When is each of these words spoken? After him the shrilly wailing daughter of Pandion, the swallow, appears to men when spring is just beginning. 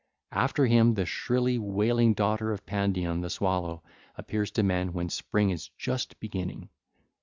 After 0.31 0.65
him 0.65 0.95
the 0.95 1.05
shrilly 1.05 1.59
wailing 1.59 2.15
daughter 2.15 2.51
of 2.51 2.65
Pandion, 2.65 3.21
the 3.21 3.29
swallow, 3.29 3.83
appears 4.15 4.49
to 4.53 4.63
men 4.63 4.93
when 4.93 5.09
spring 5.09 5.51
is 5.51 5.67
just 5.77 6.19
beginning. 6.19 6.69